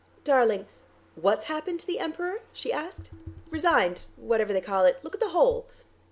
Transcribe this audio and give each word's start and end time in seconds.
"Darling, 0.23 0.65
what's 1.13 1.45
happened 1.45 1.79
to 1.79 1.85
the 1.85 1.99
Emperor?" 1.99 2.41
she 2.53 2.73
asked. 2.73 3.11
"Resigned, 3.51 4.05
whatever 4.15 4.51
they 4.51 4.59
call 4.59 4.83
it. 4.83 4.97
Look 5.03 5.13
at 5.13 5.19
the 5.21 5.29
hole." 5.29 5.67